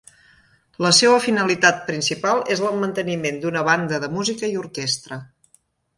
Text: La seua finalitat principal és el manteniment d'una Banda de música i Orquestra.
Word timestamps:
La 0.85 0.91
seua 0.99 1.19
finalitat 1.25 1.83
principal 1.89 2.41
és 2.55 2.63
el 2.71 2.81
manteniment 2.85 3.37
d'una 3.45 3.65
Banda 3.69 4.01
de 4.07 4.11
música 4.19 4.51
i 4.55 4.61
Orquestra. 4.67 5.25